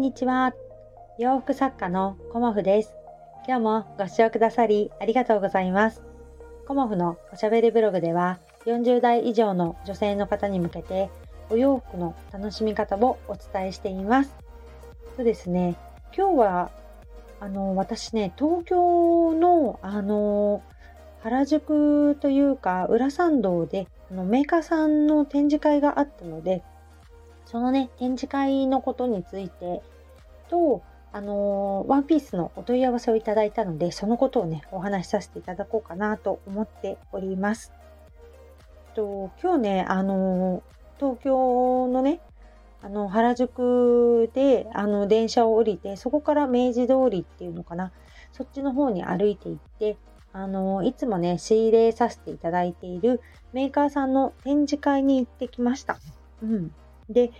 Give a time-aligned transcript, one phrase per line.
[0.00, 0.54] んにちは。
[1.18, 2.94] 洋服作家のコモフです。
[3.46, 6.02] 今日もご視聴くださりありがとうございます。
[6.66, 11.10] コモフのおしゃべりブログでは40代以上の女性の方に向けて
[11.50, 14.34] お洋服の楽しみ方をお伝えしています。
[15.16, 15.76] そうですね、
[16.16, 16.70] 今日は
[17.38, 20.62] あの私ね、東京のあの
[21.20, 26.62] 原宿というか裏参道であのメーカーさんの展示会があったので
[27.50, 29.82] そのね、展示会のことについて
[30.50, 30.82] と、
[31.12, 37.72] あのワンピースのお問い合わせをいただいたので、そのことをね、お話しさせていただこうかなと思っております。
[38.94, 40.62] と今日ね、あの
[40.98, 42.20] 東京のね、
[42.82, 47.92] あの原宿であの電車を降りて、そこから明治通りっていうのかな、
[48.32, 49.96] そっちの方に歩いていって、
[50.32, 53.20] あのいつもね、仕入れさせていただいている
[53.52, 55.98] メーカーさんの展示会に行ってきました。
[56.42, 56.72] うん。
[57.08, 57.32] で、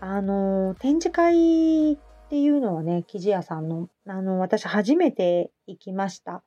[0.00, 6.42] あの、展示会っていうのはね、生地屋さんの、あの、私初めて行きました。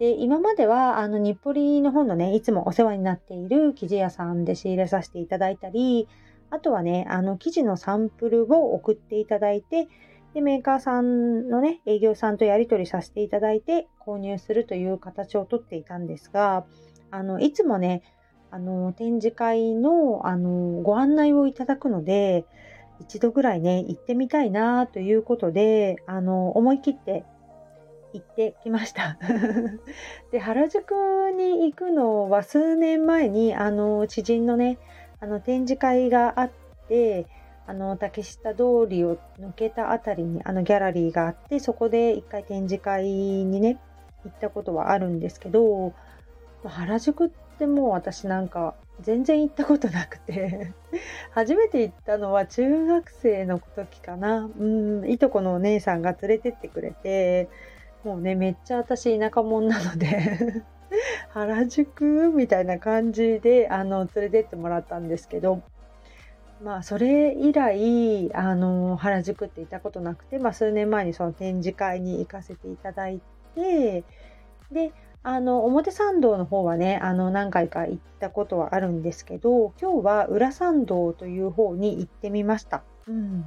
[0.00, 6.08] で、今までは、あの、日暮里の方のね、いつもお世話になっている生地屋さんで仕入れさせていただいたり、
[6.50, 9.88] あとはね、あの、生地のサンプルを送っていただいて、
[10.34, 16.66] で、メーカーさんのね、営業さんとやり取りさせていただいて、購入するという形をとっていたんですが、
[17.12, 18.02] あの、いつもね、
[18.50, 22.46] あの展示会のあのご案内をいただくので
[23.00, 27.24] 一度ぐらいね行ってみたいなということであの思い切って
[28.12, 29.18] 行ってきました。
[30.32, 30.92] で原宿
[31.36, 34.78] に行くのは数年前にあの知人のね
[35.20, 36.50] あの展示会があっ
[36.88, 37.26] て
[37.66, 43.78] あの竹下通りを抜けた辺りにあのギャラリーがあってそこで一回展示会にね
[44.24, 45.92] 行ったことはあるんですけど
[46.64, 50.72] 原宿ってもう私なんか全然行ったことなくて。
[51.32, 54.48] 初めて行ったのは中学生の時かな。
[54.58, 57.48] うんいとこのお姉さんが連れてってくれて。
[58.04, 60.64] もうねめっちゃ私田舎者なので。
[61.30, 65.62] 原宿みたいな感じであの連れてってもらったんですけど。
[66.62, 73.20] まあそれ以来あの原宿って行ったことなくて、まあ、数年前にその展示会に行かせていただい
[73.54, 74.04] て
[74.72, 74.92] で
[75.28, 82.84] あの表参道の方はねあの何回か行ったことはあるんですけど今日は裏参道という方に行ってみました。
[83.08, 83.44] うん、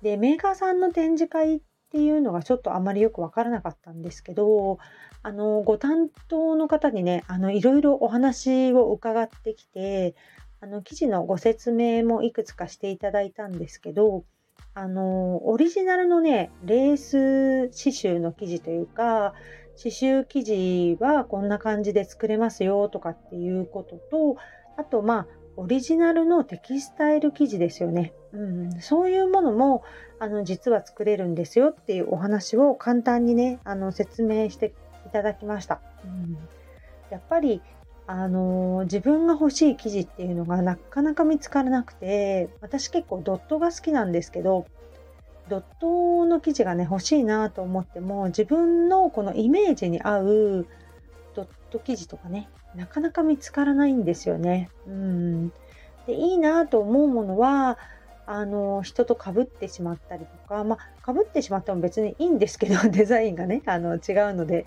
[0.00, 4.78] でメーカーさんの展示会っていうのがちょっとあまりよく分からなかったんですけど
[5.24, 10.14] あのご担当の方にねあのいろいろお話を伺ってきて
[10.60, 14.22] あの記事のご説明もいくつかしていただいたんですけど
[14.74, 19.34] あのオリジナルのねレース刺繍の生地というか
[19.90, 24.36] 刺繍生地はこんな感じで作れますよとかっていうことと、
[24.76, 25.26] あとまあ、
[25.56, 28.12] オリジナルのテキスタイル生地ですよね。
[28.32, 29.84] うん、そういうものも
[30.18, 34.72] あの実は作れるんですよっていうお話を簡単にねあの説明して
[35.06, 35.80] いただきました。
[36.04, 36.38] うん、
[37.10, 37.60] やっぱり
[38.06, 44.66] あの自分が欲しい生地っていうのがなかなか見つからなくて私結構ドットが好きなんですけど
[45.52, 50.66] ドットの生地がね欲しいなと思っても自分のこのイメージに合う
[51.34, 54.70] ドット生地とかねなかなか見つからないんですよね。
[54.86, 55.48] うん
[56.06, 57.76] でいいなと思うものは
[58.24, 64.00] あの人とかぶってしまったりとかまあかぶってしまっても別にいいんですけど デザインがねあの違う
[64.32, 64.64] ので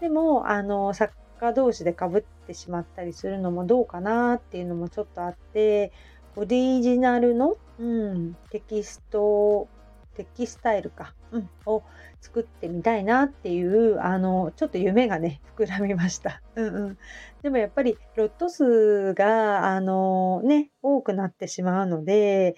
[0.00, 5.92] でもあの作家同士でかぶってしまったりするのもどうかなっていうのもちょっとあって
[6.36, 9.68] オリジナルの、うん、テキスト
[10.16, 11.82] テキスタイルか、うん、を
[12.20, 16.42] 作ってみたいなっていうあのちょっと夢がね 膨らみました。
[16.54, 16.98] うんうん、
[17.42, 22.56] でもやっぱりロット数があのね多くなってしまうので、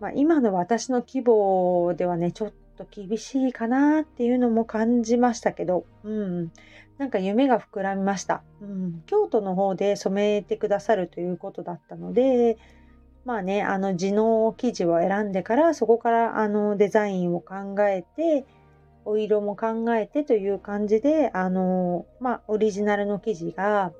[0.00, 6.52] まあ、今の私の規模ではねちょっと厳しいかなっていうのも感じましたけど、うん、
[6.98, 9.02] なんか夢が膨らみました、うん。
[9.06, 12.58] 京都の方で染めてくださるということだったので、
[13.24, 18.44] まあね、あの地の生地を選んでからそこからあのデザインを考えて
[19.04, 23.92] お色も考えてという感じであの、まあ、オリジナルの生地が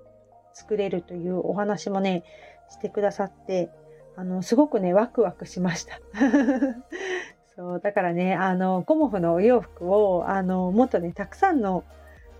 [0.54, 2.24] 作れるというお話もね
[2.70, 3.70] してくださって
[4.16, 6.00] あのすごくねワクワクしました。
[7.54, 11.84] そうだからねあのコモフのお洋服をあのもっとねたくさんの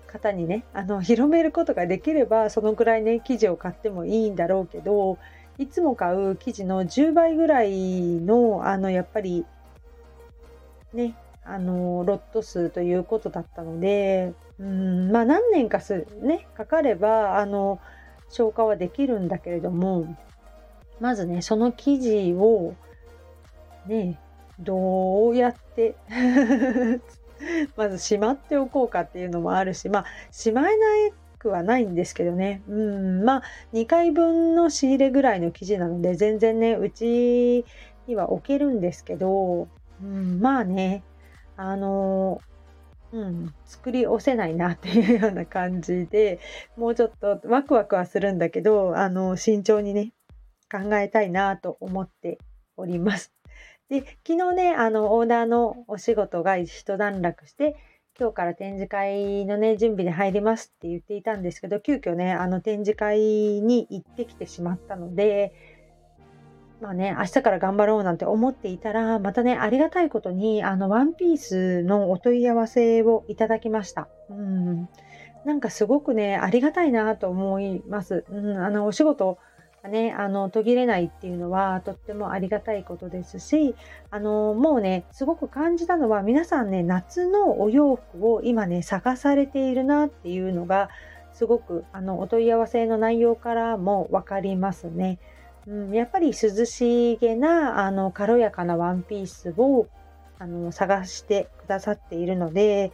[0.07, 5.19] 方にねあの広めることができればそのくらいね生地を買ってもいいんだろうけど
[5.59, 7.71] いつも買う生地の10倍ぐらい
[8.21, 9.45] の、あの、やっぱり、
[10.93, 11.15] ね、
[11.45, 17.81] あの、ロット数ということだったので、うん、まあ何年かす、ね、かかれば、あの、
[18.29, 20.17] 消化はできるんだけれども、
[21.01, 22.75] まずね、その生地を、
[23.87, 24.19] ね、
[24.59, 25.97] どうやって
[27.77, 31.13] まずしまっておこうかっていうのもあるしまあしまえない
[31.43, 32.63] くはないんですけどね。
[32.69, 33.25] うん。
[33.25, 33.43] まあ
[33.73, 37.65] 2回分の仕入れぐらいの生地なので全然ねうち
[38.07, 39.69] には置けるんですけど、
[40.01, 41.03] うん、まあね
[41.57, 42.41] あの
[43.13, 46.41] うん、作り押せないなっていうような感じで
[46.79, 50.13] もうちょっとワクワクはするんだけどあの慎重にね
[50.71, 52.39] 考えたいなと思って
[52.79, 53.35] おります。
[53.91, 57.77] で昨日ねあのオーダーのお仕事が一段落して
[58.19, 65.53] 今日から展示会のね準備に入りますって言っていたんですけど急遽ねあの展示会に行ってきてしまったので
[66.83, 74.09] まあね、明日から頑張ろうなんて思っていたら、またね、ありがたいことに、あの、ワンピースのお問い合わせをいただきました。
[74.29, 74.89] うん。
[75.45, 78.25] なんかすごくね、ありがたいなと思います。
[78.29, 79.39] うん、あの、お仕事
[79.89, 83.75] ね、あの、途切れないっていうのは、とってもありがたいことですし、
[84.11, 90.89] あの、もうね、すごく感じたのは、皆さんね、夏のお洋服を今ね、探されているなっていうのが、
[91.33, 95.19] すごく、あの、お問い合わせの内容からもわかりますね。
[95.67, 99.87] うん、やっぱり涼しげなあの軽やかなワンピースを
[100.39, 102.91] あの探してくださっているので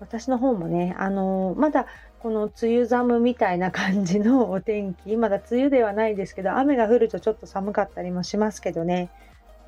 [0.00, 1.86] 私の方もねあのまだ
[2.24, 9.10] この梅雨寒みたいな感じのお天気 まだ梅雨ではないですけど雨が降るとちょっと寒かったりもしますけどね、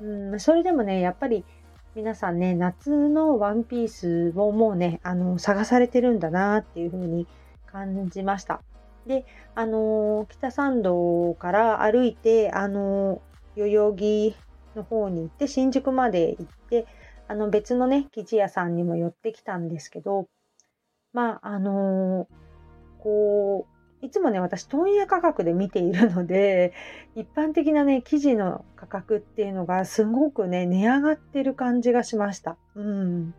[0.01, 1.45] うん、それでもねやっぱり
[1.93, 7.27] 皆さんね夏のワンピースをもうねあの探されてるんだなっていう風に
[7.67, 8.63] 感じました。
[9.05, 9.25] で、
[9.55, 13.21] あの、北参道から歩いて、あの、
[13.55, 14.35] 代々木
[14.75, 16.85] の方に行って、新宿まで行って、
[17.29, 20.27] あの別のね、生地屋さんにも寄ってきたんですけど、
[21.13, 22.46] まあ、あのー、
[23.07, 23.67] こ
[24.01, 26.73] う、いつもね、私、問屋価格で見ているので、
[27.15, 32.57] 一般的なね、生地の価格っていうのがすごくね、値上がってる感じがしました。
[32.75, 33.33] うん。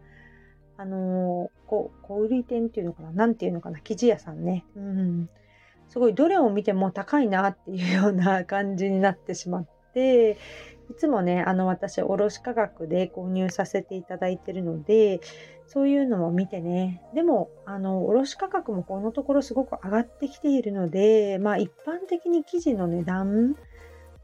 [0.78, 4.64] あのー、こ小売店っていうのかななんていうのかな生地屋さんね。
[4.74, 5.28] うん。
[5.88, 10.38] すごいどれを見ても高いなっていうような感じになってしまって
[10.90, 15.20] いつもねあの私卸価格で購入させていただいているので
[15.66, 23.56] そういうのも見てねでもあの卸価格もこのところすごく上がってきているのでまあ一般的に生地の値段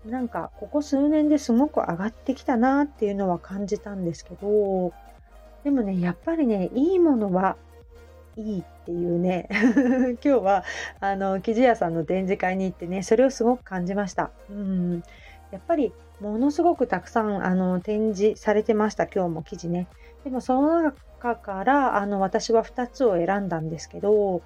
[0.06, 4.92] なんかここ数年ですごく上がってきたなっていうのは感じたんですけど
[5.64, 7.56] でもねやっぱりねいいものは
[8.36, 10.64] いいっていうね 今日は
[11.00, 14.30] あの生地屋さんの展示会に行ってねそれをすごく感じました。
[14.50, 15.02] うん
[15.50, 19.88] やっぱりものすごくたくさんあの展示されてました今日も生地ね。
[20.24, 24.42] でもその中からあの私は2つを選んだんですけど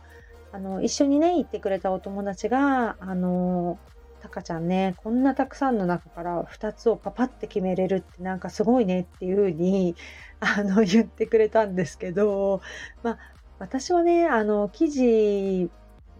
[0.52, 3.78] あの一緒にね行ってくれたお友達があの
[4.20, 9.94] タカちゃんねこんなたくさんの中から2つをパパって決めれるってなんかすごいねっていう風に
[10.40, 12.60] あの言ってくれたんですけど、
[13.02, 13.18] まあ、
[13.58, 15.70] 私はね、あの、生地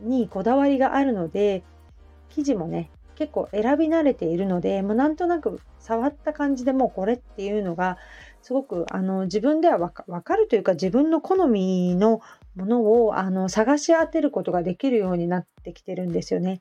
[0.00, 1.62] にこだわりがあるので、
[2.30, 7.98] 生地もね、結構選び慣れているので、もうなんとなく触った感じでもうこれっていうのが、
[8.42, 12.20] すごくあの自分ではわかるというか自分の好みの
[12.54, 16.60] ものをあの探し当てることができるようになってきてるんですよね。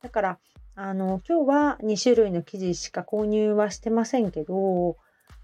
[0.00, 0.38] だから
[0.76, 4.96] あの今日は2種類の生地しか購入はしてませんけど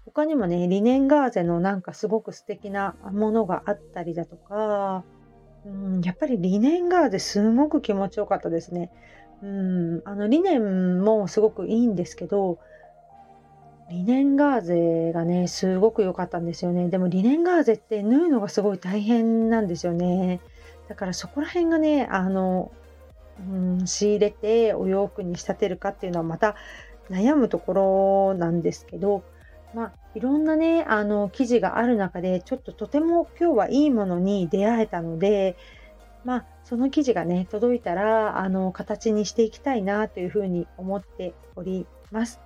[0.05, 5.03] 他にもね、リネンガーゼのなんかすごく素敵なものがあったりだとか、
[5.65, 8.91] うん、やっぱりリネンガーゼすごく気持ちよかったですね。
[9.43, 12.59] うん、あのリネンもすごくいいんですけど、
[13.89, 16.87] リネンガーゼがね、すごく良かったんですよね。
[16.87, 20.39] でもリネンガーゼって縫うのがすごい大変なんですよね。
[20.87, 22.71] だからそこら辺がね、あの、
[23.51, 26.55] うん、仕入れてお洋服に仕立てるかっていうのはまた
[27.09, 27.73] 悩むとこ
[28.31, 29.23] ろなんですけど、
[29.73, 35.57] まあ、いろんなね、あの、記事がある中で、ちょっととても今日はいいものに出会えたので、
[36.23, 42.39] まあ、その記事がね、届いたら、あの、形にしていきたいなというふうに思っております。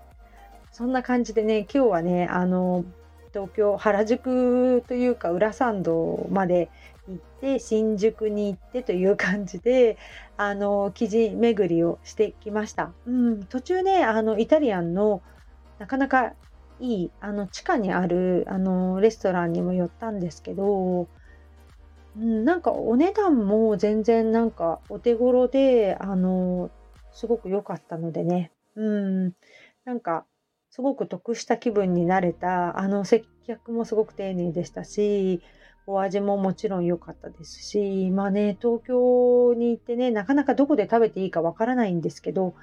[0.72, 2.86] そんな感じでね、今日はね、あの、
[3.34, 6.70] 東京、原宿というか、裏参道まで
[7.08, 9.98] 行って、新宿に行ってという感じで、
[10.38, 12.92] あの、記事巡りをしてきました。
[13.06, 15.22] うん、途中ね、あの、イタリアンの
[15.80, 16.34] なかなか
[16.80, 21.08] いいあの地下にあるあのレストランにも寄ったんですけど、
[22.18, 26.72] なんかお値段も全然なんかお手頃であの
[27.12, 29.34] すごく良かったのでね、うん、
[29.86, 30.26] なんか
[30.70, 35.42] すごく得した気分になれたあの接客もすごく丁寧でしたし
[35.90, 42.56] お味ももちろん良かったですし、まあね、東京に行ってね、なかなかどこで食べていいかわからないんですけど、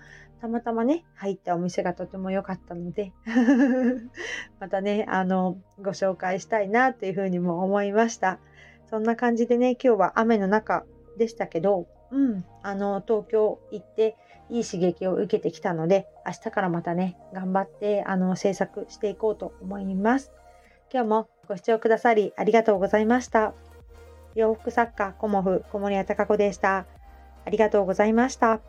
[0.43, 3.13] たまたまね、入ったお店がとても良かったので
[4.61, 8.39] またね、あの、ご紹介したいなというふうにも思いました。
[8.91, 10.85] そんな感じでね、今日は雨の中
[11.19, 14.17] でしたけど、うん、あの、東京行って
[14.50, 20.33] いい刺激を受けてきたので、明日からまたね、頑張って、あの、制作していこうと思います。
[20.93, 23.53] 今日もご視聴くださりありがとうございました。
[24.35, 26.87] 洋服作家コモフ小森屋隆子でした。
[27.45, 28.61] ありがとうございました。